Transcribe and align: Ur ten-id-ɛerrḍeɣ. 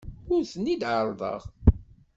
Ur 0.33 0.41
ten-id-ɛerrḍeɣ. 0.51 1.41